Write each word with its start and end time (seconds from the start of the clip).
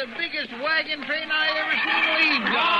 The 0.00 0.06
biggest 0.16 0.50
wagon 0.64 1.04
train 1.04 1.28
I 1.30 1.46
ever 1.60 1.76
seen 1.84 2.04
leave. 2.16 2.79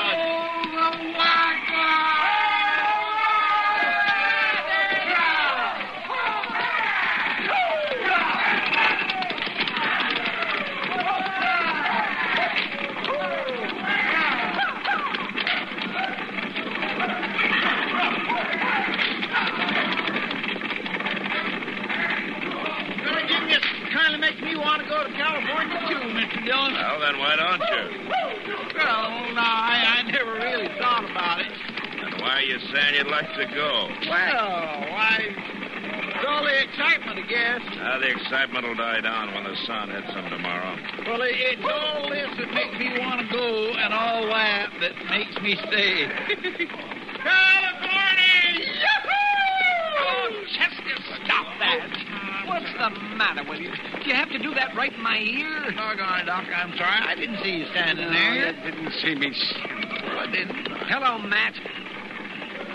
Makes 24.31 24.43
me 24.43 24.57
want 24.57 24.83
to 24.83 24.89
go 24.89 25.03
to 25.03 25.11
California, 25.13 25.79
too, 25.89 26.07
Mr. 26.15 26.45
Dillon. 26.45 26.75
Well, 26.75 27.01
then 27.01 27.19
why 27.19 27.35
don't 27.35 27.59
you? 27.59 28.09
Well, 28.79 29.35
no, 29.35 29.43
I, 29.43 29.99
I 29.99 30.11
never 30.11 30.35
really 30.35 30.69
thought 30.79 31.05
about 31.05 31.41
it. 31.41 31.51
And 31.51 32.15
why 32.23 32.39
are 32.39 32.43
you 32.43 32.59
saying 32.73 32.95
you'd 32.95 33.09
like 33.09 33.27
to 33.35 33.47
go? 33.47 33.91
Well, 34.09 34.87
why, 34.87 35.19
it's 35.19 36.25
all 36.27 36.45
the 36.45 36.63
excitement, 36.63 37.19
I 37.19 37.27
guess. 37.27 37.61
Ah, 37.83 37.99
the 37.99 38.09
excitement 38.09 38.67
will 38.67 38.77
die 38.77 39.01
down 39.01 39.35
when 39.35 39.45
the 39.45 39.57
sun 39.67 39.91
hits 39.91 40.15
them 40.15 40.31
tomorrow. 40.31 40.77
Well, 41.07 41.23
it, 41.23 41.35
it's 41.35 41.65
all 41.65 42.09
this 42.09 42.31
that 42.39 42.55
makes 42.55 42.79
me 42.79 42.99
want 43.01 43.21
to 43.21 43.29
go 43.35 43.73
and 43.75 43.93
all 43.93 44.27
that 44.27 44.71
that 44.81 44.95
makes 45.11 45.35
me 45.43 45.57
stay. 45.67 46.07
the 52.81 52.91
matter 53.17 53.45
with 53.49 53.61
you? 53.61 53.71
Do 54.03 54.09
you 54.09 54.15
have 54.15 54.31
to 54.31 54.39
do 54.39 54.55
that 54.55 54.75
right 54.75 54.93
in 54.93 55.03
my 55.03 55.19
ear? 55.19 55.71
Doggone 55.77 56.21
it, 56.21 56.27
Doc, 56.27 56.45
I'm 56.55 56.77
sorry. 56.77 57.03
I 57.07 57.15
didn't 57.15 57.43
see 57.43 57.59
you 57.59 57.67
standing 57.67 58.11
there. 58.11 58.35
You 58.35 58.53
didn't 58.63 58.93
see 59.03 59.15
me. 59.15 59.33
I 60.19 60.27
didn't. 60.33 60.67
Hello, 60.89 61.19
Matt. 61.19 61.55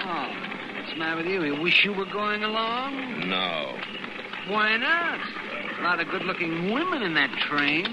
Oh, 0.04 0.78
what's 0.78 0.92
the 0.92 0.98
matter 0.98 1.18
with 1.18 1.26
you? 1.26 1.44
You 1.44 1.62
wish 1.62 1.84
you 1.84 1.94
were 1.94 2.06
going 2.06 2.44
along? 2.44 3.28
No. 3.28 3.76
Why 4.48 4.78
not? 4.78 5.20
A 5.80 5.84
lot 5.84 6.00
of 6.00 6.08
good-looking 6.10 6.72
women 6.72 7.02
in 7.02 7.16
that 7.16 7.32
train. 7.50 7.86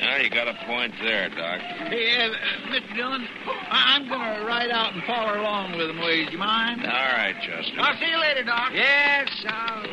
Yeah, 0.00 0.18
you 0.18 0.30
got 0.30 0.48
a 0.48 0.54
point 0.66 0.92
there, 1.00 1.28
Doc. 1.28 1.60
Hey, 1.60 2.26
uh, 2.26 2.30
Mr. 2.70 2.94
Dillon, 2.96 3.26
I- 3.70 3.94
I'm 3.94 4.08
going 4.08 4.40
to 4.40 4.44
ride 4.44 4.70
out 4.70 4.94
and 4.94 5.02
follow 5.04 5.40
along 5.40 5.78
with 5.78 5.86
them, 5.86 5.98
will 6.00 6.10
you 6.12 6.36
mind? 6.36 6.84
All 6.84 6.90
right, 6.90 7.36
Chester. 7.40 7.76
I'll 7.78 7.96
see 7.98 8.10
you 8.10 8.18
later, 8.20 8.42
Doc. 8.42 8.72
Yes, 8.74 9.28
I'll 9.46 9.86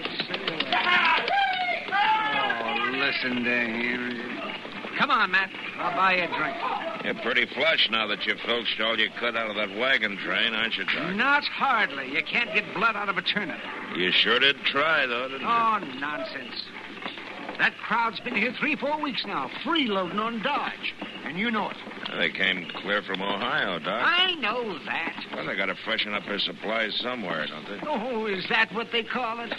Oh, 3.09 3.11
listen 3.11 3.43
to 3.43 3.49
him. 3.49 4.39
Come 4.97 5.09
on, 5.09 5.31
Matt. 5.31 5.49
I'll 5.77 5.95
buy 5.95 6.17
you 6.17 6.23
a 6.23 6.27
drink. 6.27 6.57
You're 7.05 7.23
pretty 7.23 7.45
flush 7.53 7.89
now 7.89 8.05
that 8.07 8.25
you 8.25 8.35
filched 8.45 8.79
all 8.81 8.99
you 8.99 9.09
could 9.19 9.35
out 9.35 9.49
of 9.49 9.55
that 9.55 9.75
wagon 9.77 10.17
train, 10.17 10.53
aren't 10.53 10.75
you, 10.77 10.83
Doc? 10.85 11.15
Not 11.15 11.43
hardly. 11.45 12.11
You 12.11 12.21
can't 12.23 12.53
get 12.53 12.65
blood 12.75 12.95
out 12.95 13.09
of 13.09 13.17
a 13.17 13.21
turnip. 13.21 13.59
You 13.95 14.11
sure 14.11 14.39
did 14.39 14.57
try, 14.65 15.05
though, 15.05 15.29
didn't 15.29 15.41
you? 15.41 15.47
Oh, 15.47 15.79
nonsense. 15.99 16.63
That 17.57 17.77
crowd's 17.77 18.19
been 18.19 18.35
here 18.35 18.53
three, 18.59 18.75
four 18.75 19.01
weeks 19.01 19.25
now, 19.25 19.49
freeloading 19.63 20.19
on 20.19 20.41
Dodge. 20.41 20.93
And 21.23 21.37
you 21.37 21.49
know 21.49 21.69
it. 21.69 21.77
They 22.17 22.29
came 22.29 22.69
clear 22.81 23.01
from 23.01 23.21
Ohio, 23.21 23.79
Doc. 23.79 24.03
I 24.05 24.35
know 24.35 24.77
that. 24.85 25.25
Well, 25.33 25.45
they 25.45 25.55
got 25.55 25.67
to 25.67 25.75
freshen 25.75 26.13
up 26.13 26.25
their 26.25 26.39
supplies 26.39 26.95
somewhere, 27.01 27.47
don't 27.47 27.65
they? 27.65 27.79
Oh, 27.87 28.25
is 28.27 28.47
that 28.49 28.73
what 28.73 28.91
they 28.91 29.03
call 29.03 29.39
it? 29.39 29.53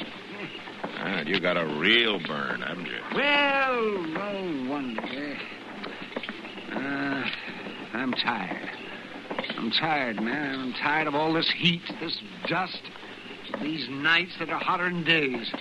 You 1.31 1.39
got 1.39 1.57
a 1.57 1.65
real 1.79 2.19
burn, 2.27 2.63
haven't 2.63 2.87
you? 2.87 2.99
Well, 3.15 4.03
no 4.03 4.67
wonder. 4.69 5.39
Uh, 6.73 7.25
I'm 7.95 8.13
tired. 8.13 8.69
I'm 9.57 9.71
tired, 9.71 10.17
man. 10.17 10.59
I'm 10.59 10.73
tired 10.73 11.07
of 11.07 11.15
all 11.15 11.33
this 11.33 11.49
heat, 11.57 11.83
this 12.01 12.21
dust, 12.49 12.83
these 13.63 13.89
nights 13.91 14.33
that 14.41 14.49
are 14.51 14.59
hotter 14.59 14.91
than 14.91 15.05
days. 15.05 15.53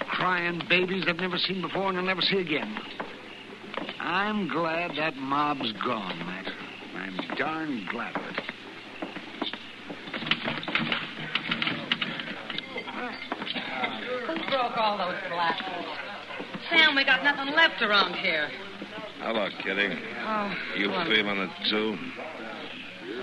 Crying 0.00 0.60
babies 0.68 1.04
I've 1.08 1.16
never 1.16 1.38
seen 1.38 1.62
before 1.62 1.88
and 1.88 1.96
I'll 1.96 2.04
never 2.04 2.20
see 2.20 2.38
again. 2.38 2.76
I'm 4.00 4.48
glad 4.48 4.96
that 4.96 5.16
mob's 5.16 5.72
gone, 5.84 6.18
Max. 6.18 6.50
I'm 6.94 7.16
darn 7.36 7.88
glad 7.90 8.16
of 8.16 8.22
it. 8.22 8.40
Who 14.26 14.34
broke 14.50 14.67
all 14.78 14.96
those 14.98 15.16
glasses? 15.28 15.64
Sam, 16.70 16.94
we 16.94 17.04
got 17.04 17.22
nothing 17.24 17.54
left 17.54 17.82
around 17.82 18.14
here. 18.14 18.48
Hello, 19.20 19.48
Kitty. 19.62 19.96
Oh, 20.24 20.54
You 20.76 20.90
well, 20.90 21.04
feeling 21.06 21.38
it, 21.38 21.50
too? 21.68 21.98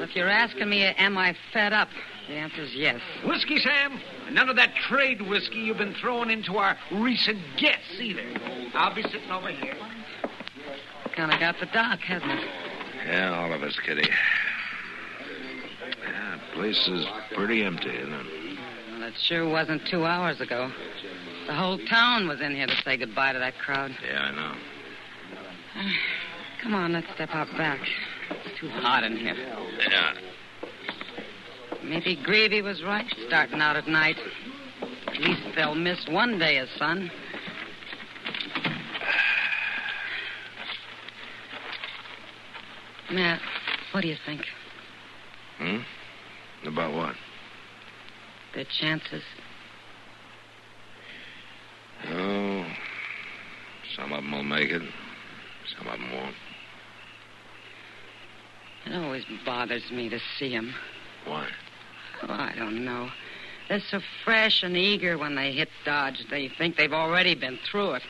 if 0.01 0.15
you're 0.15 0.29
asking 0.29 0.69
me, 0.69 0.83
am 0.83 1.17
I 1.17 1.35
fed 1.53 1.71
up? 1.73 1.87
The 2.27 2.33
answer's 2.33 2.73
yes. 2.73 2.99
Whiskey, 3.23 3.59
Sam? 3.59 3.99
None 4.31 4.49
of 4.49 4.55
that 4.57 4.73
trade 4.75 5.21
whiskey 5.21 5.59
you've 5.59 5.77
been 5.77 5.93
throwing 5.93 6.31
into 6.31 6.57
our 6.57 6.75
recent 6.91 7.39
guests, 7.57 7.99
either. 7.99 8.23
I'll 8.73 8.93
be 8.93 9.03
sitting 9.03 9.29
over 9.31 9.49
here. 9.51 9.75
Kind 11.15 11.31
of 11.31 11.39
got 11.39 11.59
the 11.59 11.67
doc, 11.67 11.99
hasn't 11.99 12.31
it? 12.31 12.49
Yeah, 13.07 13.39
all 13.39 13.53
of 13.53 13.61
us, 13.63 13.77
Kitty. 13.85 14.09
Yeah, 16.03 16.37
the 16.37 16.55
place 16.55 16.87
is 16.87 17.05
pretty 17.35 17.63
empty, 17.63 17.89
isn't 17.95 18.11
it? 18.13 18.44
It 19.05 19.13
sure 19.19 19.47
wasn't 19.47 19.85
two 19.87 20.03
hours 20.03 20.41
ago. 20.41 20.71
The 21.45 21.53
whole 21.53 21.77
town 21.77 22.27
was 22.27 22.41
in 22.41 22.55
here 22.55 22.65
to 22.65 22.75
say 22.83 22.97
goodbye 22.97 23.33
to 23.33 23.39
that 23.39 23.55
crowd. 23.59 23.95
Yeah, 24.03 24.19
I 24.19 24.31
know. 24.31 24.55
Come 26.63 26.73
on, 26.73 26.93
let's 26.93 27.05
step 27.13 27.29
out 27.31 27.55
back. 27.55 27.79
It's 28.31 28.59
too 28.59 28.67
hot 28.69 29.03
in 29.03 29.15
here. 29.15 29.35
Yeah. 29.87 30.13
Maybe 31.83 32.15
Greavy 32.15 32.63
was 32.63 32.81
right, 32.81 33.05
starting 33.27 33.61
out 33.61 33.75
at 33.75 33.87
night. 33.87 34.17
At 35.05 35.19
least 35.19 35.43
they'll 35.55 35.75
miss 35.75 36.07
one 36.07 36.39
day 36.39 36.57
of 36.57 36.67
sun. 36.79 37.11
Matt, 43.11 43.39
what 43.91 44.01
do 44.01 44.07
you 44.07 44.17
think? 44.25 44.47
Hmm? 45.59 45.81
About 46.65 46.95
what? 46.95 47.15
their 48.55 48.65
chances. 48.65 49.23
Oh, 52.09 52.65
some 53.95 54.11
of 54.13 54.23
them 54.23 54.31
will 54.31 54.43
make 54.43 54.71
it, 54.71 54.81
some 55.77 55.87
of 55.87 55.99
them 55.99 56.11
won't. 56.11 56.35
It 58.85 58.95
always 58.95 59.25
bothers 59.45 59.91
me 59.91 60.09
to 60.09 60.19
see 60.37 60.49
them. 60.49 60.73
Why? 61.25 61.47
Oh, 62.23 62.31
I 62.31 62.53
don't 62.55 62.85
know. 62.85 63.09
They're 63.67 63.79
so 63.79 63.99
fresh 64.23 64.61
and 64.61 64.77
eager 64.77 65.17
when 65.17 65.35
they 65.35 65.51
hit 65.51 65.69
Dodge. 65.83 66.23
They 66.29 66.49
think 66.49 66.77
they've 66.77 66.93
already 66.93 67.33
been 67.33 67.57
through 67.69 67.93
it. 67.93 68.03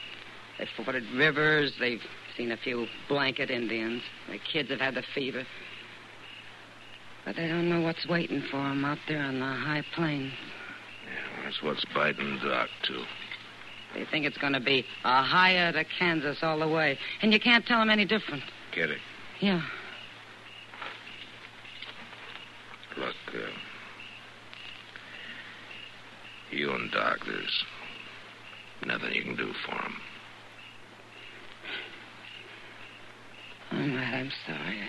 They've 0.58 0.68
forded 0.76 1.10
rivers. 1.12 1.74
They've 1.80 2.04
seen 2.36 2.52
a 2.52 2.58
few 2.58 2.88
blanket 3.08 3.50
Indians. 3.50 4.04
The 4.30 4.38
kids 4.38 4.70
have 4.70 4.82
had 4.82 4.96
the 4.96 5.04
fever. 5.14 5.46
But 7.26 7.36
they 7.36 7.48
don't 7.48 7.70
know 7.70 7.82
what's 7.82 8.08
waiting 8.08 8.44
for 8.52 8.58
them 8.58 8.86
out 8.86 9.00
there 9.08 9.22
on 9.22 9.40
the 9.40 9.46
high 9.46 9.84
plains. 9.96 10.32
Yeah, 11.06 11.44
that's 11.44 11.62
what's 11.64 11.84
biting 11.94 12.40
Doc, 12.44 12.70
too. 12.84 13.04
They 13.96 14.06
think 14.06 14.26
it's 14.26 14.38
going 14.38 14.54
to 14.54 14.60
be 14.60 14.86
a 15.04 15.20
Ohio 15.22 15.72
to 15.72 15.84
Kansas 15.98 16.40
all 16.44 16.60
the 16.60 16.68
way. 16.68 17.00
And 17.22 17.34
you 17.34 17.40
can't 17.40 17.66
tell 17.66 17.80
them 17.80 17.90
any 17.90 18.06
different. 18.06 18.44
Get 18.74 18.90
it? 18.90 19.00
Yeah. 19.40 19.62
Look, 22.98 23.16
uh, 23.34 23.38
you 26.52 26.72
and 26.72 26.92
Doc, 26.92 27.20
there's 27.26 27.64
nothing 28.86 29.14
you 29.14 29.24
can 29.24 29.36
do 29.36 29.52
for 29.66 29.76
him. 29.76 29.96
All 33.72 33.80
right, 33.80 34.14
I'm 34.14 34.32
sorry. 34.46 34.80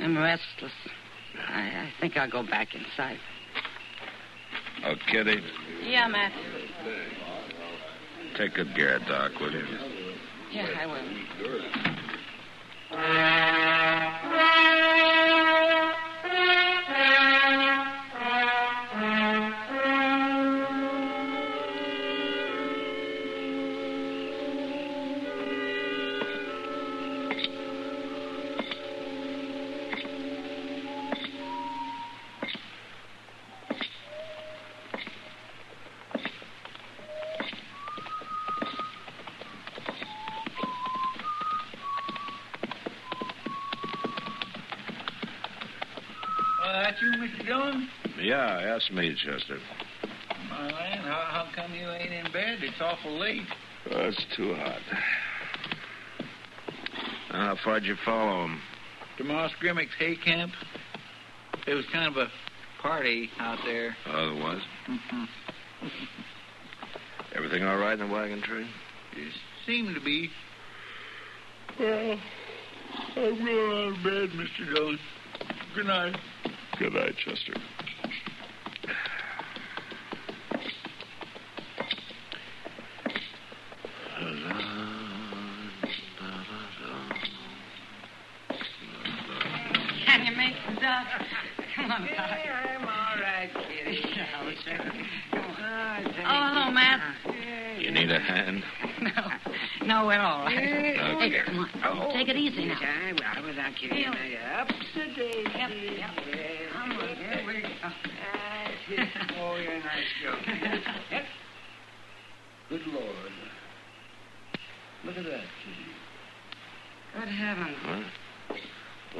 I'm 0.00 0.16
restless. 0.16 0.72
I, 1.48 1.60
I 1.60 1.92
think 2.00 2.16
I'll 2.16 2.30
go 2.30 2.42
back 2.42 2.74
inside. 2.74 3.18
Oh, 4.84 4.94
Kitty, 5.10 5.40
Yeah, 5.84 6.06
Matt. 6.06 6.32
take 8.36 8.54
good 8.54 8.74
care 8.76 8.96
of 8.96 9.06
Doc, 9.06 9.32
will 9.40 9.52
you? 9.52 9.66
Yeah, 10.52 10.68
I 10.78 10.86
will. 10.86 11.02
Yeah, 48.28 48.60
that's 48.62 48.90
me, 48.90 49.16
Chester. 49.24 49.58
My 50.50 50.66
land, 50.66 51.00
how, 51.00 51.24
how 51.30 51.48
come 51.56 51.72
you 51.72 51.88
ain't 51.88 52.12
in 52.12 52.30
bed? 52.30 52.58
It's 52.60 52.78
awful 52.78 53.18
late. 53.18 53.40
Oh, 53.90 54.00
it's 54.00 54.22
too 54.36 54.54
hot. 54.54 54.80
How 57.30 57.56
far'd 57.64 57.86
you 57.86 57.96
follow 58.04 58.44
him? 58.44 58.60
To 59.16 59.24
Moss 59.24 59.50
Grimmick's 59.62 59.94
hay 59.98 60.14
camp. 60.14 60.52
It 61.66 61.72
was 61.72 61.86
kind 61.90 62.06
of 62.06 62.18
a 62.18 62.28
party 62.82 63.30
out 63.38 63.60
there. 63.64 63.96
Oh, 64.08 64.34
there 64.34 64.44
was? 64.44 64.60
Mm-hmm. 64.90 65.24
Everything 67.34 67.62
all 67.62 67.78
right 67.78 67.98
in 67.98 68.06
the 68.06 68.12
wagon 68.12 68.42
train? 68.42 68.68
It 69.16 69.32
seemed 69.64 69.94
to 69.94 70.02
be. 70.02 70.28
Well, 71.80 72.18
I'm 73.16 73.38
going 73.42 73.94
out 73.94 73.96
of 73.96 74.04
bed, 74.04 74.28
Mr. 74.36 74.74
Dillon. 74.74 74.98
Good 75.74 75.86
night. 75.86 76.14
Good 76.78 76.92
night, 76.92 77.14
Chester. 77.24 77.54
You 98.18 98.24
need 98.24 98.30
a 98.30 98.32
hand? 98.32 98.64
No, 99.00 99.86
no, 99.86 100.06
we're 100.06 100.18
all 100.18 100.44
right. 100.44 100.58
Okay. 100.58 101.30
Hey, 101.30 101.40
come 101.46 101.58
on. 101.60 101.68
Oh, 101.84 102.08
oh. 102.08 102.12
Take 102.12 102.28
it 102.28 102.36
easy 102.36 102.64
now. 102.66 102.78
I 102.82 103.12
will, 103.40 103.46
without 103.46 103.72
Kitty. 103.76 104.02
Feel 104.02 104.12
Up 104.58 104.68
to 104.68 105.14
date. 105.14 105.46
Yep, 105.54 105.70
yep. 105.96 106.10
Come 106.72 106.92
on, 106.92 107.16
here 107.16 107.44
we 107.46 107.62
go. 107.62 107.68
Oh, 109.40 109.56
you're 109.56 109.72
a 109.72 109.78
nice 109.78 110.12
girl. 110.22 110.36
Yep. 111.12 111.24
Good 112.70 112.86
Lord. 112.88 113.32
Look 115.04 115.16
at 115.16 115.24
that, 115.24 115.44
Kitty. 115.62 115.86
Good 117.14 117.28
heavens. 117.28 117.76
What? 117.86 118.62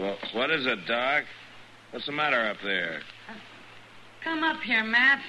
Well, 0.02 0.16
what 0.34 0.50
is 0.50 0.66
it, 0.66 0.86
Doc? 0.86 1.24
What's 1.92 2.06
the 2.06 2.12
matter 2.12 2.48
up 2.48 2.56
there? 2.64 3.00
Come 4.24 4.42
up 4.42 4.60
here, 4.60 4.82
Matt. 4.82 5.20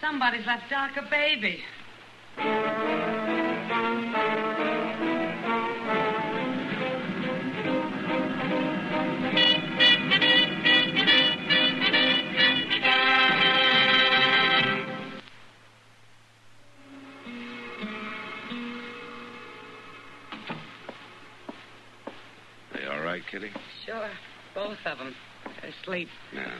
Somebody's 0.00 0.46
left 0.46 0.68
Doc 0.68 0.90
a 0.98 1.10
baby. 1.10 1.62
They 22.72 22.86
all 22.86 23.00
right, 23.00 23.22
Kitty? 23.30 23.50
Sure, 23.84 24.10
both 24.54 24.76
of 24.84 24.98
them. 24.98 25.14
They're 25.60 25.70
asleep. 25.82 26.08
Yeah. 26.34 26.58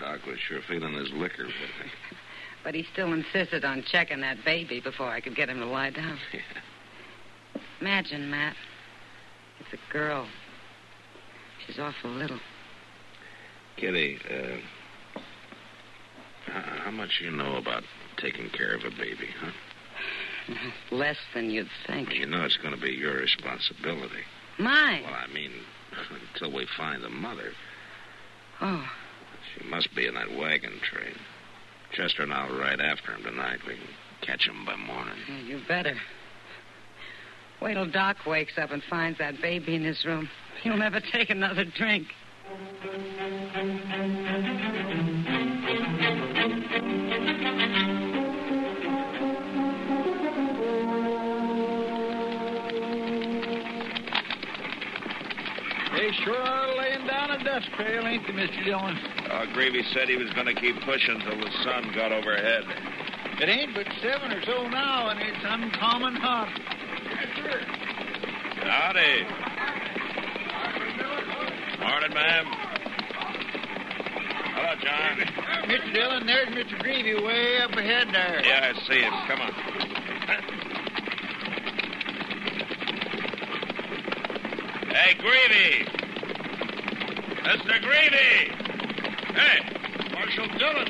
Doc 0.00 0.20
was 0.26 0.38
sure 0.48 0.60
feeling 0.68 0.94
his 0.94 1.10
liquor, 1.12 1.44
wasn't 1.44 1.90
he? 2.10 2.17
But 2.64 2.74
he 2.74 2.86
still 2.92 3.12
insisted 3.12 3.64
on 3.64 3.82
checking 3.82 4.20
that 4.20 4.44
baby 4.44 4.80
before 4.80 5.08
I 5.08 5.20
could 5.20 5.36
get 5.36 5.48
him 5.48 5.60
to 5.60 5.66
lie 5.66 5.90
down. 5.90 6.18
Imagine, 7.80 8.30
Matt. 8.30 8.56
It's 9.60 9.72
a 9.72 9.92
girl. 9.92 10.26
She's 11.66 11.78
awful 11.78 12.10
little. 12.10 12.40
Kitty, 13.76 14.18
uh, 14.28 15.20
how, 16.46 16.84
how 16.84 16.90
much 16.90 17.20
you 17.22 17.30
know 17.30 17.56
about 17.56 17.84
taking 18.16 18.50
care 18.50 18.74
of 18.74 18.84
a 18.84 18.90
baby, 18.90 19.28
huh? 19.40 20.54
Less 20.90 21.18
than 21.34 21.50
you'd 21.50 21.68
think. 21.86 22.12
You 22.14 22.26
know 22.26 22.44
it's 22.44 22.56
going 22.56 22.74
to 22.74 22.80
be 22.80 22.92
your 22.92 23.14
responsibility. 23.16 24.24
Mine. 24.58 25.02
Well, 25.04 25.14
I 25.14 25.32
mean, 25.32 25.52
until 26.34 26.52
we 26.52 26.66
find 26.76 27.02
the 27.02 27.10
mother. 27.10 27.52
Oh, 28.60 28.84
She 29.54 29.68
must 29.68 29.94
be 29.94 30.06
in 30.06 30.14
that 30.14 30.36
wagon 30.36 30.80
train. 30.82 31.14
Chester 31.92 32.22
and 32.22 32.32
I'll 32.32 32.56
ride 32.56 32.80
after 32.80 33.12
him 33.12 33.22
tonight. 33.22 33.58
We 33.66 33.74
can 33.74 33.86
catch 34.22 34.46
him 34.46 34.64
by 34.64 34.76
morning. 34.76 35.14
yeah, 35.28 35.40
you 35.40 35.60
better. 35.66 35.94
Wait 37.60 37.74
till 37.74 37.90
Doc 37.90 38.18
wakes 38.26 38.52
up 38.56 38.70
and 38.70 38.82
finds 38.88 39.18
that 39.18 39.40
baby 39.42 39.74
in 39.74 39.82
his 39.82 40.04
room. 40.04 40.28
He'll 40.62 40.76
never 40.76 41.00
take 41.12 41.30
another 41.30 41.64
drink. 41.64 42.06
They 55.98 56.12
sure 56.22 56.38
are 56.38 56.76
laying 56.78 57.08
down 57.08 57.32
a 57.32 57.42
dust 57.42 57.66
trail, 57.74 58.06
ain't 58.06 58.24
they, 58.24 58.32
Mr. 58.32 58.64
Dillon? 58.64 58.96
Uh, 59.28 59.46
Greavy 59.52 59.82
said 59.92 60.08
he 60.08 60.16
was 60.16 60.30
going 60.30 60.46
to 60.46 60.54
keep 60.54 60.80
pushing 60.82 61.18
till 61.18 61.36
the 61.40 61.50
sun 61.64 61.90
got 61.92 62.12
overhead. 62.12 62.62
It 63.42 63.48
ain't 63.48 63.74
but 63.74 63.84
seven 64.00 64.30
or 64.30 64.40
so 64.44 64.68
now, 64.68 65.08
and 65.08 65.18
it's 65.18 65.42
uncommon 65.42 66.14
hot. 66.14 66.54
Howdy. 68.62 69.26
Morning, 71.82 72.14
ma'am. 72.14 72.46
Hello, 74.54 74.74
John. 74.80 75.18
Mr. 75.66 75.92
Dillon, 75.94 76.26
there's 76.28 76.48
Mr. 76.50 76.78
Greavy 76.78 77.14
way 77.14 77.58
up 77.60 77.72
ahead 77.72 78.06
there. 78.12 78.40
Yeah, 78.44 78.72
I 78.72 78.86
see 78.86 79.00
him. 79.00 79.12
Come 79.26 79.40
on. 79.40 79.87
Hey, 84.98 85.14
Greavy! 85.14 85.84
Mr. 87.44 87.80
Greavy! 87.80 88.50
Hey, 89.32 90.10
Marshal 90.12 90.48
Dillon. 90.58 90.88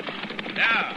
Yeah. 0.57 0.97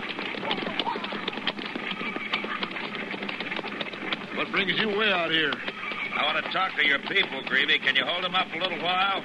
What 4.38 4.50
brings 4.54 4.80
you 4.80 4.98
way 4.98 5.12
out 5.12 5.30
here? 5.30 5.52
I 6.16 6.24
want 6.24 6.46
to 6.46 6.52
talk 6.54 6.74
to 6.78 6.88
your 6.88 7.00
people, 7.00 7.44
Greavy. 7.48 7.80
Can 7.80 7.98
you 7.98 8.06
hold 8.06 8.24
them 8.24 8.34
up 8.34 8.48
a 8.56 8.58
little 8.58 8.82
while? 8.82 9.22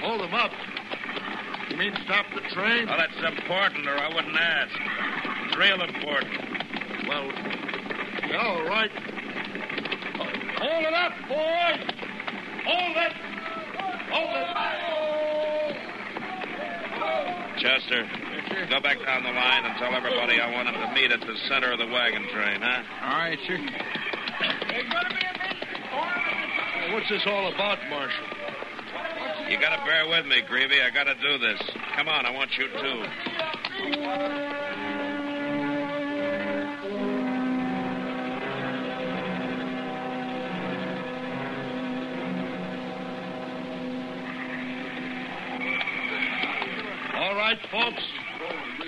Hold 0.00 0.22
them 0.22 0.32
up. 0.32 0.52
You 1.68 1.76
mean 1.76 1.94
stop 2.06 2.24
the 2.34 2.40
train? 2.54 2.86
Well, 2.86 2.96
that's 2.96 3.36
important, 3.36 3.86
or 3.86 3.98
I 3.98 4.14
wouldn't 4.14 4.34
ask. 4.34 4.74
It's 5.44 5.56
real 5.58 5.82
important. 5.82 7.06
Well, 7.06 7.30
yeah, 8.30 8.46
all 8.46 8.64
right. 8.64 8.90
Hold 10.56 10.84
it 10.86 10.94
up, 10.94 11.12
boys! 11.28 11.96
Hold 12.64 12.96
it! 12.96 13.25
Hold 14.10 14.30
it! 14.36 14.46
Chester, 17.58 18.06
go 18.68 18.80
back 18.80 18.98
down 19.04 19.22
the 19.22 19.32
line 19.32 19.64
and 19.64 19.76
tell 19.78 19.94
everybody 19.94 20.40
I 20.40 20.52
want 20.52 20.66
them 20.68 20.74
to 20.74 20.92
meet 20.94 21.10
at 21.10 21.20
the 21.20 21.36
center 21.48 21.72
of 21.72 21.78
the 21.78 21.86
wagon 21.86 22.28
train, 22.28 22.60
huh? 22.60 22.82
All 23.02 23.18
right, 23.18 23.38
sir. 23.46 23.58
What's 26.92 27.08
this 27.08 27.22
all 27.26 27.48
about, 27.52 27.78
Marshal? 27.90 28.24
You 29.50 29.58
gotta 29.60 29.84
bear 29.84 30.08
with 30.08 30.26
me, 30.26 30.42
Greavy. 30.46 30.80
I 30.80 30.90
gotta 30.90 31.14
do 31.14 31.38
this. 31.38 31.60
Come 31.96 32.08
on, 32.08 32.26
I 32.26 32.30
want 32.30 32.50
you 32.58 32.68
too. 32.68 34.55
Right, 47.46 47.58
folks. 47.70 48.02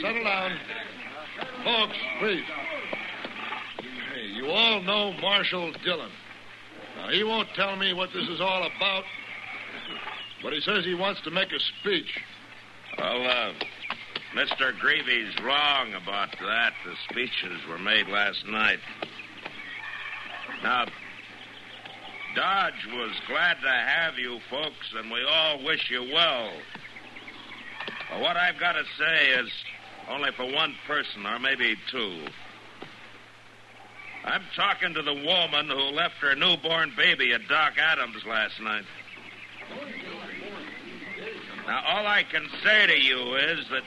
Settle 0.03 0.25
down. 0.25 0.59
Folks, 1.63 1.97
please. 2.19 2.45
Hey, 4.13 4.27
you 4.35 4.51
all 4.51 4.83
know 4.83 5.13
Marshal 5.21 5.73
Dillon. 5.85 6.11
Now, 6.97 7.09
he 7.09 7.23
won't 7.23 7.49
tell 7.55 7.77
me 7.77 7.93
what 7.93 8.11
this 8.13 8.29
is 8.29 8.41
all 8.41 8.65
about, 8.65 9.05
but 10.43 10.53
he 10.53 10.61
says 10.61 10.85
he 10.85 10.95
wants 10.95 11.21
to 11.23 11.31
make 11.31 11.53
a 11.53 11.61
speech. 11.81 12.21
Well, 12.99 13.29
uh, 13.29 13.53
Mr. 14.35 14.77
Greavy's 14.81 15.33
wrong 15.45 15.95
about 15.95 16.31
that. 16.41 16.73
The 16.85 16.95
speeches 17.11 17.61
were 17.69 17.79
made 17.79 18.09
last 18.09 18.45
night. 18.45 18.81
Now, 20.65 20.87
Dodge 22.35 22.87
was 22.93 23.13
glad 23.29 23.59
to 23.63 23.71
have 23.71 24.19
you 24.19 24.41
folks, 24.51 24.93
and 24.97 25.13
we 25.13 25.23
all 25.23 25.63
wish 25.65 25.89
you 25.91 26.11
well. 26.13 26.51
But 28.11 28.21
what 28.21 28.37
I've 28.37 28.59
got 28.59 28.73
to 28.73 28.85
say 28.99 29.31
is 29.41 29.51
only 30.09 30.31
for 30.33 30.51
one 30.51 30.75
person, 30.87 31.27
or 31.27 31.39
maybe 31.39 31.77
two. 31.91 32.27
I'm 34.25 34.43
talking 34.57 34.95
to 34.95 35.03
the 35.03 35.15
woman 35.15 35.69
who 35.69 35.95
left 35.95 36.17
her 36.17 36.35
newborn 36.35 36.93
baby 36.97 37.33
at 37.33 37.47
Doc 37.49 37.75
Adams 37.79 38.25
last 38.27 38.61
night. 38.61 38.85
Now, 41.67 41.83
all 41.87 42.07
I 42.07 42.23
can 42.23 42.49
say 42.65 42.87
to 42.87 42.99
you 42.99 43.37
is 43.37 43.67
that 43.71 43.83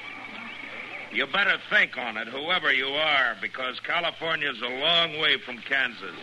you 1.11 1.25
better 1.27 1.57
think 1.69 1.97
on 1.97 2.15
it, 2.17 2.27
whoever 2.27 2.71
you 2.71 2.87
are, 2.87 3.35
because 3.41 3.79
California's 3.81 4.61
a 4.61 4.79
long 4.79 5.19
way 5.19 5.37
from 5.39 5.57
Kansas. 5.57 6.15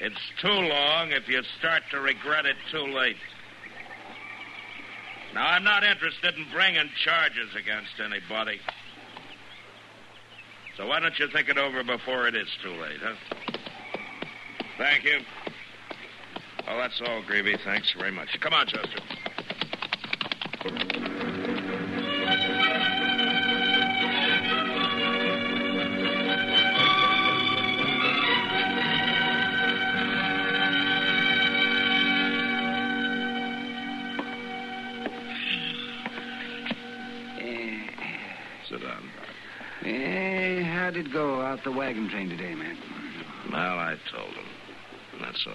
It's 0.00 0.20
too 0.40 0.48
long 0.48 1.10
if 1.10 1.28
you 1.28 1.42
start 1.58 1.82
to 1.90 2.00
regret 2.00 2.46
it 2.46 2.56
too 2.70 2.86
late. 2.86 3.16
Now, 5.38 5.50
I'm 5.50 5.62
not 5.62 5.84
interested 5.84 6.34
in 6.34 6.46
bringing 6.50 6.90
charges 7.04 7.54
against 7.56 8.00
anybody. 8.04 8.58
So 10.76 10.88
why 10.88 10.98
don't 10.98 11.16
you 11.16 11.28
think 11.28 11.48
it 11.48 11.56
over 11.56 11.84
before 11.84 12.26
it 12.26 12.34
is 12.34 12.48
too 12.60 12.72
late, 12.72 12.98
huh? 13.00 13.14
Thank 14.78 15.04
you. 15.04 15.20
Well, 16.66 16.78
that's 16.78 17.00
all, 17.06 17.22
Greavy. 17.22 17.56
Thanks 17.64 17.94
very 17.96 18.10
much. 18.10 18.30
Come 18.40 18.52
on, 18.52 18.66
Chester. 18.66 18.98
How'd 40.88 40.96
it 40.96 41.12
go 41.12 41.42
out 41.42 41.62
the 41.64 41.70
wagon 41.70 42.08
train 42.08 42.30
today, 42.30 42.54
man? 42.54 42.78
Well, 43.52 43.78
I 43.78 43.94
told 44.10 44.30
him. 44.30 44.46
And 45.12 45.20
that's 45.22 45.46
all. 45.46 45.52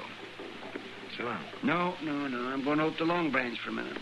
Sit 1.17 1.23
down. 1.23 1.43
No, 1.63 1.95
no, 2.03 2.27
no. 2.27 2.37
I'm 2.49 2.63
going 2.63 2.79
out 2.79 2.95
to 2.99 3.03
Long 3.03 3.31
Branch 3.31 3.57
for 3.63 3.71
a 3.71 3.73
minute. 3.73 3.97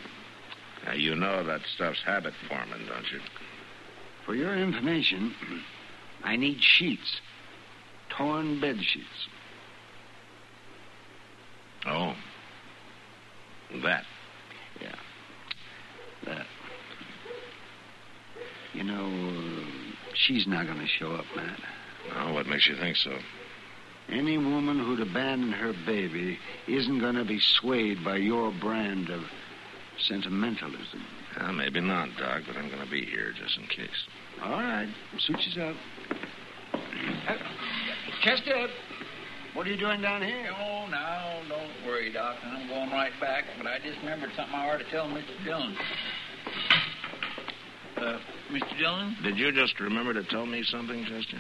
Now, 0.84 0.92
you 0.92 1.16
know 1.16 1.42
that 1.48 1.62
stuff's 1.74 2.02
habit 2.06 2.34
forming, 2.50 2.86
don't 2.86 3.10
you? 3.14 3.22
For 4.26 4.36
your 4.36 4.58
information, 4.58 5.34
I 6.26 6.36
need 6.36 6.58
sheets. 6.60 7.22
Torn 8.18 8.60
bed 8.60 8.76
sheets. 8.82 9.08
Oh. 11.86 12.14
That. 13.82 14.04
Yeah. 14.82 14.96
That. 16.26 16.46
You 18.74 18.84
know, 18.84 19.31
she's 20.26 20.48
not 20.48 20.66
going 20.66 20.80
to 20.80 20.88
show 20.88 21.12
up, 21.14 21.26
Matt. 21.36 21.60
Well, 22.16 22.34
what 22.34 22.48
makes 22.48 22.68
you 22.68 22.76
think 22.76 22.98
so? 22.98 23.18
Any 24.10 24.38
woman 24.38 24.80
who'd 24.80 25.00
abandon 25.00 25.52
her 25.54 25.74
baby 25.86 26.38
isn't 26.68 27.00
going 27.00 27.16
to 27.16 27.24
be 27.24 27.40
swayed 27.40 28.04
by 28.04 28.18
your 28.18 28.52
brand 28.52 29.10
of 29.10 29.24
sentimentalism. 30.00 31.06
Well, 31.40 31.54
maybe 31.54 31.80
not, 31.80 32.10
Doc, 32.18 32.42
but 32.48 32.58
I'm 32.58 32.70
going 32.70 32.84
to 32.84 32.92
be 32.92 33.06
here 33.06 33.32
just 33.32 33.58
in 33.58 33.68
case. 33.68 33.90
All 34.44 34.52
right. 34.52 34.90
Suit 35.20 35.46
yourself. 35.46 35.78
Uh, 36.74 37.36
Chester, 38.22 38.68
what 39.54 39.68
are 39.68 39.70
you 39.70 39.78
doing 39.78 40.02
down 40.02 40.22
here? 40.22 40.50
Oh, 40.60 40.88
now, 40.90 41.42
don't 41.48 41.86
worry, 41.86 42.12
Doc. 42.12 42.38
I'm 42.44 42.68
going 42.68 42.90
right 42.92 43.12
back, 43.22 43.46
but 43.58 43.68
I 43.68 43.80
just 43.80 44.00
remembered 44.00 44.32
something 44.36 44.56
I 44.56 44.74
ought 44.74 44.78
to 44.78 44.90
tell 44.90 45.08
Mr. 45.08 45.44
Dillon. 45.46 45.76
Uh, 48.02 48.18
Mr. 48.52 48.80
Dillon? 48.80 49.16
Did 49.22 49.38
you 49.38 49.52
just 49.52 49.80
remember 49.80 50.12
to 50.14 50.24
tell 50.24 50.48
me 50.48 50.64
something, 50.64 51.06
Chester? 51.06 51.38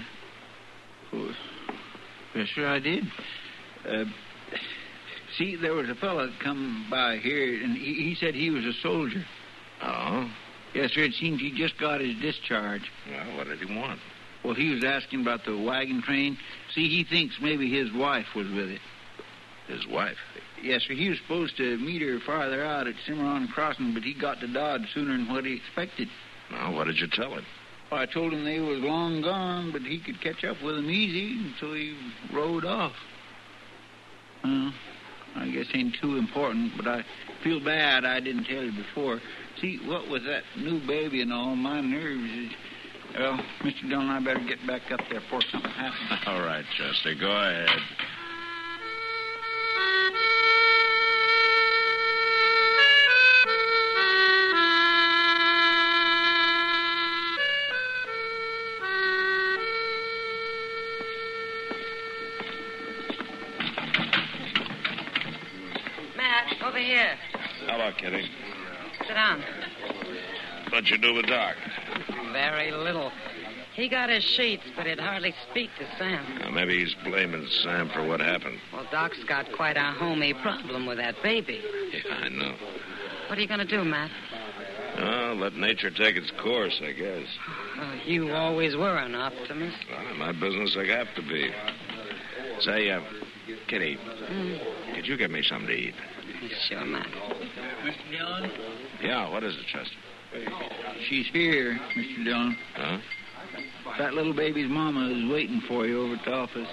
Oh, 1.12 1.32
yes, 2.36 2.48
sure 2.50 2.68
I 2.68 2.77
did. 2.77 3.03
Uh, 3.88 4.06
see, 5.39 5.56
there 5.56 5.74
was 5.74 5.89
a 5.89 5.96
fellow 5.96 6.27
that 6.27 6.39
come 6.39 6.86
by 6.88 7.18
here, 7.18 7.63
and 7.63 7.75
he, 7.75 7.96
he 7.96 8.15
said 8.15 8.36
he 8.36 8.51
was 8.51 8.63
a 8.63 8.74
soldier. 8.74 9.25
Oh? 9.82 10.30
Yes, 10.75 10.91
sir. 10.91 11.01
It 11.01 11.13
seems 11.13 11.41
he 11.41 11.51
just 11.51 11.80
got 11.80 12.00
his 12.00 12.15
discharge. 12.22 12.84
Well, 13.10 13.38
what 13.38 13.48
did 13.48 13.60
he 13.60 13.75
want? 13.75 14.00
Well, 14.44 14.53
he 14.53 14.70
was 14.70 14.84
asking 14.84 15.22
about 15.22 15.44
the 15.46 15.58
wagon 15.58 16.03
train. 16.03 16.38
See, 16.75 16.88
he 16.89 17.03
thinks 17.03 17.36
maybe 17.41 17.72
his 17.72 17.91
wife 17.91 18.27
was 18.36 18.48
with 18.48 18.70
it. 18.70 18.82
His 19.68 19.88
wife. 19.88 20.18
Yes, 20.62 20.84
sir. 20.88 20.94
He 20.94 21.10
was 21.10 21.18
supposed 21.18 21.58
to 21.58 21.77
meet 21.80 22.03
her 22.03 22.20
farther 22.20 22.63
out 22.63 22.88
at 22.88 22.94
Cimarron 23.08 23.48
Crossing, 23.48 23.96
but 23.96 24.03
he 24.03 24.13
got 24.13 24.39
to 24.41 24.48
Dodge 24.48 24.88
sooner 24.94 25.18
than 25.18 25.27
what 25.27 25.44
he 25.44 25.56
expected. 25.56 26.08
Well, 26.51 26.74
what 26.74 26.88
did 26.88 27.00
you 27.00 27.08
tell 27.08 27.31
him? 27.31 27.46
I 27.91 28.05
told 28.05 28.34
him 28.34 28.46
they 28.46 28.60
was 28.60 28.79
long 28.79 29.22
gone, 29.22 29.72
but 29.72 29.81
he 29.81 30.00
could 30.00 30.22
catch 30.22 30.43
up 30.46 30.62
with 30.63 30.75
them 30.75 30.89
easy, 30.89 31.34
and 31.39 31.53
so 31.60 31.74
he 31.74 31.96
rode 32.34 32.63
off. 32.63 32.93
Well, 34.43 34.74
I 35.36 35.50
guess 35.50 35.67
ain't 35.74 35.96
too 36.01 36.17
important, 36.17 36.72
but 36.77 36.88
I 36.88 37.03
feel 37.43 37.60
bad 37.60 38.05
I 38.05 38.20
didn't 38.20 38.46
tell 38.46 38.63
you 38.63 38.72
before. 38.72 39.20
See, 39.60 39.77
what 39.86 40.10
with 40.10 40.25
that 40.25 40.43
new 40.58 40.79
baby 40.88 41.22
and 41.22 41.34
all, 41.34 41.55
my 41.55 41.81
nerves 41.81 42.31
is... 42.31 42.51
Well, 43.17 43.43
Mr. 43.60 43.89
Dillon, 43.89 44.08
I 44.08 44.22
better 44.22 44.39
get 44.39 44.65
back 44.65 44.89
up 44.89 45.01
there 45.10 45.20
before 45.20 45.41
something 45.51 45.70
happens. 45.72 46.22
All 46.27 46.39
right, 46.39 46.63
Chester, 46.77 47.13
go 47.13 47.29
ahead. 47.29 47.70
Over 66.72 66.80
here. 66.80 67.18
Hello, 67.68 67.92
Kitty. 67.98 68.30
Sit 69.00 69.13
down. 69.13 69.44
What'd 70.70 70.90
you 70.90 70.98
do 70.98 71.13
with 71.13 71.25
Doc? 71.25 71.56
Very 72.32 72.72
little. 72.72 73.12
He 73.74 73.90
got 73.90 74.10
his 74.10 74.24
sheets, 74.24 74.63
but 74.78 74.86
he'd 74.86 75.00
hardly 75.00 75.36
speak 75.50 75.70
to 75.80 75.86
Sam. 75.98 76.24
Now, 76.40 76.50
maybe 76.50 76.80
he's 76.80 76.96
blaming 77.04 77.46
Sam 77.62 77.90
for 77.90 78.08
what 78.08 78.22
happened. 78.22 78.58
Well, 78.72 78.88
Doc's 78.90 79.22
got 79.25 79.51
quite 79.51 79.75
a 79.75 79.84
homey 79.84 80.34
problem 80.34 80.86
with 80.86 80.98
that 80.98 81.22
baby. 81.22 81.62
Yeah, 81.92 82.16
I 82.16 82.30
know. 82.30 82.54
What 83.28 83.38
are 83.38 83.42
you 83.42 83.50
going 83.50 83.60
to 83.60 83.66
do, 83.66 83.84
Matt? 83.84 84.12
Oh, 84.98 85.36
let 85.38 85.56
nature 85.56 85.92
take 85.92 86.16
its 86.16 86.32
course, 86.42 86.80
I 86.82 86.94
guess. 86.94 87.28
Uh, 87.78 87.96
you 88.06 88.32
always 88.32 88.78
were 88.78 88.98
an 88.98 89.16
optimist. 89.16 89.78
Well, 89.90 90.08
in 90.10 90.18
my 90.18 90.32
business, 90.32 90.78
I 90.78 90.86
have 90.86 91.13
to 91.16 91.22
be. 91.22 91.51
Say, 92.60 92.92
uh, 92.92 93.01
Kitty, 93.68 93.98
could 94.96 95.06
you 95.06 95.18
get 95.18 95.32
me 95.32 95.44
something 95.44 95.68
to 95.68 95.74
eat? 95.74 95.96
Sure, 96.67 96.86
Matt. 96.86 97.07
Mr. 97.83 98.12
Dillon? 98.12 98.51
Yeah, 99.03 99.29
what 99.29 99.43
is 99.43 99.53
it, 99.55 99.65
Chester? 99.71 99.95
She's 101.10 101.27
here, 101.33 101.79
Mr. 101.95 102.24
Dillon. 102.24 102.57
Huh? 102.75 102.98
That 103.98 104.13
little 104.13 104.33
baby's 104.33 104.69
mama 104.69 105.10
is 105.10 105.31
waiting 105.31 105.62
for 105.67 105.86
you 105.86 106.01
over 106.01 106.15
at 106.15 106.25
the 106.25 106.31
office. 106.31 106.67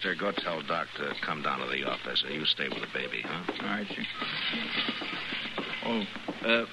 Chester, 0.00 0.14
go 0.14 0.32
tell 0.32 0.62
Doc 0.62 0.86
to 0.96 1.12
come 1.24 1.42
down 1.42 1.60
to 1.60 1.66
the 1.66 1.84
office, 1.84 2.22
and 2.26 2.34
you 2.34 2.44
stay 2.46 2.68
with 2.68 2.80
the 2.80 2.88
baby, 2.94 3.22
huh? 3.24 3.52
All 3.62 3.68
right, 3.68 3.86
sir. 3.88 4.06
Oh, 5.84 6.02
uh, 6.48 6.66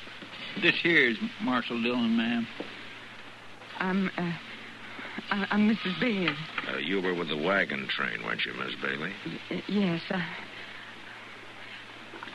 this 0.62 0.76
here 0.82 1.10
is 1.10 1.18
Marshal 1.42 1.82
Dillon, 1.82 2.16
ma'am. 2.16 2.48
I'm, 3.80 4.10
uh, 4.18 4.32
I- 5.32 5.48
I'm 5.52 5.70
Mrs. 5.70 6.00
Bailey. 6.00 6.36
Uh, 6.74 6.78
you 6.78 7.02
were 7.02 7.14
with 7.14 7.28
the 7.30 7.38
wagon 7.38 7.88
train, 7.90 8.24
weren't 8.24 8.46
you, 8.46 8.54
Miss 8.54 8.76
Bailey? 8.82 9.14
Y- 9.52 9.64
Yes, 9.68 10.02
I, 10.10 10.26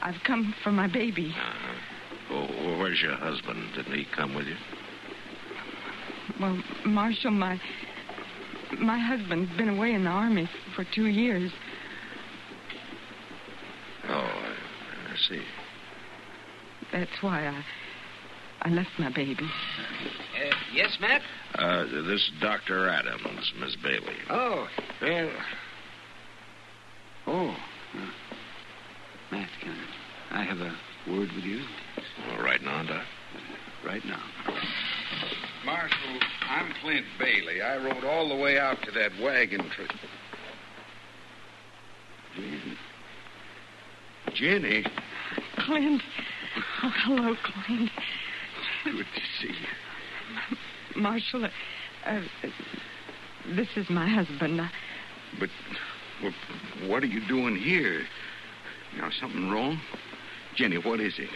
I've 0.03 0.23
come 0.25 0.55
for 0.63 0.73
my 0.73 0.89
baby. 0.89 1.35
Uh-huh. 1.37 1.75
Oh, 2.35 2.79
where's 2.79 3.01
your 3.01 3.15
husband? 3.15 3.73
Didn't 3.75 3.95
he 3.95 4.05
come 4.15 4.35
with 4.35 4.47
you? 4.47 4.57
Well, 6.41 6.63
Marshal, 6.85 7.31
my 7.31 7.61
my 8.81 8.99
husband's 8.99 9.51
been 9.57 9.69
away 9.69 9.93
in 9.93 10.05
the 10.05 10.11
army 10.11 10.49
for 10.75 10.85
two 10.95 11.07
years. 11.07 11.51
Oh, 14.09 14.13
I, 14.15 14.55
I 15.13 15.17
see. 15.29 15.43
That's 16.93 17.23
why 17.23 17.47
I 17.47 17.65
I 18.65 18.69
left 18.71 18.91
my 18.99 19.11
baby. 19.13 19.45
Uh, 19.45 20.55
yes, 20.73 20.97
Matt? 21.01 21.23
Uh, 21.57 21.85
this 21.85 22.21
is 22.21 22.31
Dr. 22.41 22.89
Adams, 22.89 23.53
Miss 23.59 23.75
Bailey. 23.83 24.15
Oh, 24.31 24.69
well. 25.01 25.31
Oh. 27.27 27.49
uh, 27.49 28.11
Matt, 29.33 29.49
can 29.61 29.75
I 30.31 30.45
have 30.45 30.59
a 30.59 30.77
word 31.09 31.31
with 31.35 31.45
you 31.45 31.63
All 32.31 32.43
right 32.45 32.63
now, 32.63 32.83
Doc. 32.85 33.05
right 33.85 34.05
now? 34.05 34.23
Marshal, 35.73 36.19
I'm 36.51 36.71
Clint 36.83 37.07
Bailey. 37.19 37.63
I 37.63 37.79
rode 37.79 38.05
all 38.05 38.29
the 38.29 38.37
way 38.37 38.59
out 38.59 38.83
to 38.83 38.91
that 38.91 39.11
wagon 39.23 39.71
trip. 39.71 39.91
Jenny. 42.37 42.77
Jenny, 44.35 44.85
Clint. 45.57 46.03
Oh, 46.83 46.93
hello, 47.07 47.35
Clint. 47.43 47.91
good 48.85 49.07
to 49.15 49.23
see 49.41 49.49
you. 49.49 51.01
Marshal, 51.01 51.47
uh, 51.47 51.49
uh, 52.05 52.21
this 53.57 53.69
is 53.75 53.89
my 53.89 54.07
husband. 54.07 54.61
Uh, 54.61 54.69
But 55.41 55.49
well, 56.23 56.35
what 56.87 57.03
are 57.03 57.07
you 57.07 57.27
doing 57.27 57.57
here? 57.57 58.03
Now, 58.99 59.09
something 59.19 59.49
wrong? 59.49 59.81
Jenny, 60.55 60.77
what 60.77 61.01
is 61.01 61.15
it? 61.19 61.31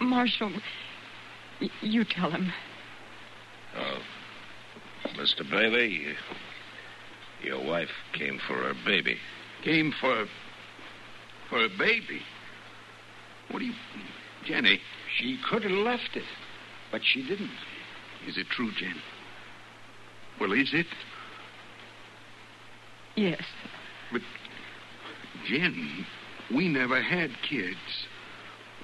Marshal, 0.00 0.52
y- 1.60 1.70
you 1.80 2.04
tell 2.04 2.30
him. 2.30 2.52
Oh, 3.76 3.98
Mr. 5.14 5.48
Bailey, 5.48 6.14
your 7.42 7.64
wife 7.64 7.90
came 8.12 8.38
for 8.46 8.54
her 8.54 8.74
baby. 8.84 9.18
Came 9.62 9.92
for 10.00 10.26
for 11.48 11.64
a 11.64 11.68
baby. 11.68 12.22
What 13.50 13.60
do 13.60 13.66
you, 13.66 13.74
Jenny? 14.44 14.80
She 15.18 15.38
could 15.48 15.62
have 15.62 15.72
left 15.72 16.16
it, 16.16 16.24
but 16.90 17.02
she 17.04 17.22
didn't. 17.26 17.50
Is 18.26 18.36
it 18.36 18.48
true, 18.48 18.72
Jen? 18.72 19.00
Well, 20.40 20.52
is 20.52 20.70
it? 20.72 20.86
Yes. 23.14 23.42
But, 24.12 24.22
Jen, 25.46 26.04
we 26.52 26.68
never 26.68 27.00
had 27.00 27.30
kids. 27.48 27.78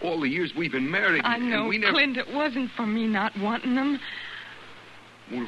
All 0.03 0.21
the 0.21 0.29
years 0.29 0.53
we've 0.57 0.73
been 0.73 0.91
married, 0.91 1.23
I 1.25 1.38
know, 1.38 1.67
we 1.67 1.79
never. 1.79 1.93
Clint. 1.93 2.17
It 2.17 2.33
wasn't 2.33 2.71
for 2.77 2.87
me 2.87 3.07
not 3.07 3.33
wanting 3.38 3.77
them. 3.77 4.01
Well, 5.31 5.47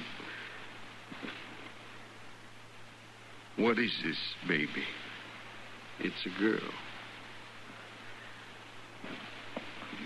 what 3.56 3.78
is 3.78 3.92
this 4.04 4.16
baby? 4.46 4.84
It's 6.00 6.26
a 6.26 6.40
girl. 6.40 6.60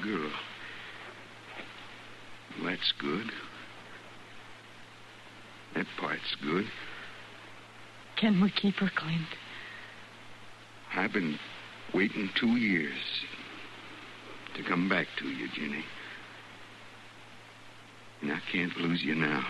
Girl. 0.03 0.31
That's 2.65 2.93
good. 2.99 3.31
That 5.75 5.87
part's 6.01 6.37
good. 6.43 6.65
Can 8.17 8.41
we 8.41 8.51
keep 8.51 8.77
her, 8.77 8.91
Clint? 8.95 9.29
I've 10.95 11.13
been 11.13 11.39
waiting 11.95 12.31
two 12.41 12.57
years 12.57 12.99
to 14.59 14.65
come 14.69 14.89
back 14.89 15.07
to 15.19 15.25
you, 15.25 15.49
Jenny. 15.55 15.85
And 18.21 18.33
I 18.33 18.41
can't 18.51 18.77
lose 18.77 19.03
you 19.05 19.15
now. 19.15 19.45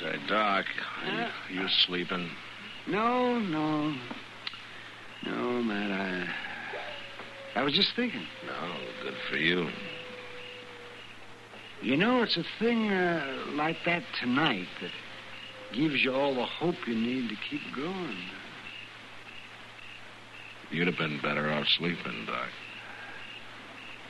Say, 0.00 0.16
Doc, 0.28 0.64
you, 1.04 1.12
uh, 1.12 1.30
you 1.50 1.68
sleeping? 1.86 2.30
No, 2.86 3.40
no. 3.40 3.94
No, 5.26 5.62
Matt, 5.62 5.90
I. 5.90 6.28
I 7.56 7.62
was 7.62 7.72
just 7.72 7.88
thinking. 7.96 8.24
No, 8.46 8.76
good 9.02 9.14
for 9.28 9.36
you. 9.36 9.68
You 11.84 11.98
know, 11.98 12.22
it's 12.22 12.38
a 12.38 12.44
thing 12.58 12.90
uh, 12.90 13.44
like 13.52 13.76
that 13.84 14.02
tonight 14.18 14.68
that 14.80 14.90
gives 15.76 16.02
you 16.02 16.14
all 16.14 16.34
the 16.34 16.46
hope 16.46 16.76
you 16.86 16.94
need 16.94 17.28
to 17.28 17.36
keep 17.50 17.60
going. 17.76 18.16
You'd 20.70 20.86
have 20.86 20.96
been 20.96 21.20
better 21.20 21.52
off 21.52 21.66
sleeping, 21.76 22.24
Doc. 22.26 22.48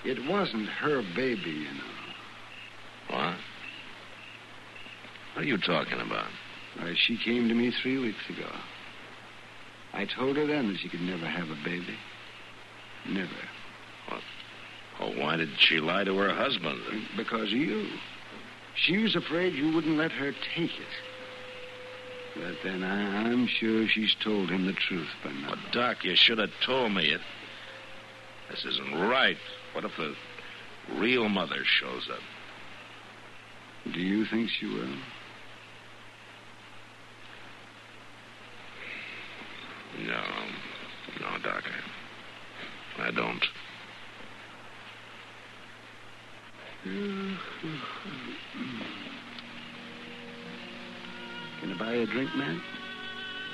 It 0.05 0.25
wasn't 0.31 0.69
her 0.69 1.03
baby, 1.17 1.51
you 1.51 1.75
know. 1.75 3.11
What? 3.11 3.35
What 5.35 5.43
are 5.43 5.49
you 5.49 5.59
talking 5.59 6.01
about? 6.01 6.29
Why, 6.77 6.95
she 6.97 7.19
came 7.25 7.49
to 7.49 7.55
me 7.55 7.73
three 7.83 7.99
weeks 7.99 8.23
ago. 8.29 8.51
I 9.93 10.05
told 10.05 10.37
her 10.37 10.47
then 10.47 10.69
that 10.69 10.79
she 10.79 10.89
could 10.89 11.01
never 11.01 11.27
have 11.27 11.51
a 11.51 11.59
baby. 11.65 11.97
Never. 13.09 13.31
Oh, 15.01 15.11
why 15.19 15.37
did 15.37 15.51
she 15.59 15.81
lie 15.81 16.05
to 16.05 16.17
her 16.17 16.33
husband? 16.33 16.81
Because 17.17 17.53
of 17.53 17.59
you. 17.59 17.89
She 18.77 18.99
was 18.99 19.17
afraid 19.17 19.55
you 19.55 19.73
wouldn't 19.73 19.97
let 19.97 20.13
her 20.13 20.33
take 20.55 20.71
it. 20.79 20.87
But 22.37 22.57
then 22.65 22.83
I, 22.83 23.31
I'm 23.31 23.47
sure 23.47 23.87
she's 23.89 24.15
told 24.23 24.51
him 24.51 24.67
the 24.67 24.73
truth 24.73 25.09
by 25.23 25.33
now. 25.33 25.51
Well, 25.51 25.59
Doc, 25.73 26.05
you 26.05 26.17
should 26.17 26.39
have 26.39 26.51
told 26.65 26.93
me 26.93 27.11
it. 27.11 27.21
This 28.51 28.65
isn't 28.65 28.95
right. 28.95 29.37
What 29.73 29.85
if 29.85 29.93
the 29.97 30.15
real 30.97 31.29
mother 31.29 31.65
shows 31.65 32.09
up? 32.13 32.21
Do 33.93 34.01
you 34.01 34.25
think 34.27 34.51
she 34.51 34.67
will? 34.67 34.97
No. 40.01 40.25
No, 41.21 41.39
Doc. 41.43 41.63
I, 42.99 43.09
I 43.09 43.11
don't. 43.13 43.45
Can 46.85 47.39
I 51.73 51.79
buy 51.79 51.95
you 51.95 52.03
a 52.03 52.07
drink, 52.07 52.29
man? 52.37 52.61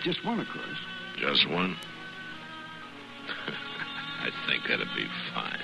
Just 0.02 0.24
one, 0.24 0.40
of 0.40 0.48
course. 0.48 0.78
Just 1.16 1.48
one? 1.48 1.76
I 4.20 4.30
think 4.48 4.64
that'd 4.66 4.88
be 4.96 5.06
fine, 5.32 5.62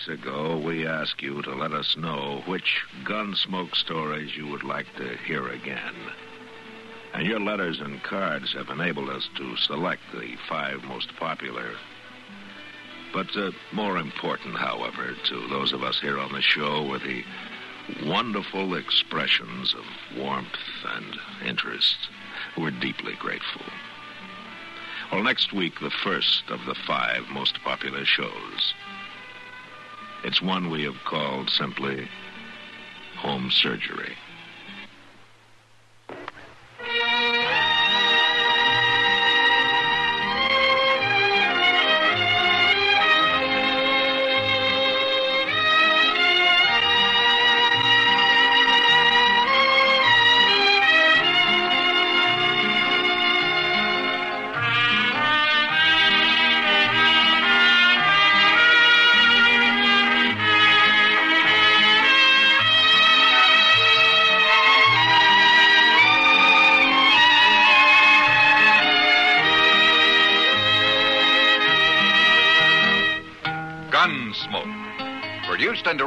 weeks 0.00 0.22
ago, 0.22 0.58
we 0.58 0.86
asked 0.86 1.20
you 1.20 1.42
to 1.42 1.54
let 1.54 1.72
us 1.72 1.96
know 1.96 2.42
which 2.46 2.84
gunsmoke 3.04 3.74
stories 3.74 4.36
you 4.36 4.46
would 4.46 4.62
like 4.62 4.86
to 4.96 5.16
hear 5.26 5.48
again. 5.48 5.94
And 7.12 7.26
your 7.26 7.40
letters 7.40 7.80
and 7.80 8.02
cards 8.02 8.52
have 8.54 8.70
enabled 8.70 9.10
us 9.10 9.28
to 9.36 9.56
select 9.56 10.00
the 10.14 10.36
five 10.48 10.84
most 10.84 11.14
popular. 11.16 11.72
But 13.12 13.36
uh, 13.36 13.50
more 13.72 13.98
important, 13.98 14.56
however, 14.56 15.14
to 15.28 15.48
those 15.48 15.72
of 15.72 15.82
us 15.82 16.00
here 16.00 16.18
on 16.18 16.32
the 16.32 16.42
show 16.42 16.86
were 16.86 16.98
the 16.98 17.24
wonderful 18.04 18.74
expressions 18.76 19.74
of 19.74 20.18
warmth 20.18 20.46
and 20.96 21.16
interest. 21.44 21.96
We're 22.56 22.70
deeply 22.70 23.14
grateful. 23.18 23.62
Well, 25.12 25.24
next 25.24 25.52
week, 25.52 25.80
the 25.80 25.90
first 25.90 26.44
of 26.48 26.60
the 26.66 26.76
five 26.86 27.28
most 27.30 27.60
popular 27.64 28.04
shows. 28.04 28.74
It's 30.22 30.42
one 30.42 30.70
we 30.70 30.84
have 30.84 31.02
called 31.06 31.48
simply 31.50 32.08
Home 33.16 33.50
Surgery. 33.50 34.14